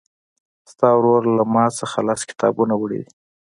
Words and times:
ستا 0.71 0.89
ورور 0.95 1.21
له 1.37 1.43
مانه 1.53 1.97
لس 2.07 2.21
کتابونه 2.29 2.73
وړي 2.77 2.99
دي. 3.05 3.11